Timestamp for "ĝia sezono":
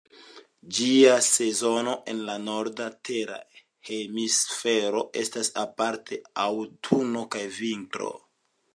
0.77-1.93